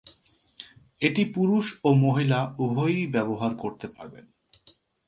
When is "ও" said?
1.83-1.89